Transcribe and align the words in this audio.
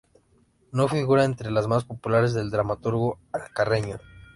No 0.71 0.87
figura 0.87 1.25
entre 1.25 1.51
las 1.51 1.67
más 1.67 1.83
populares 1.85 2.33
del 2.33 2.49
dramaturgo 2.49 3.19
alcarreño. 3.33 3.99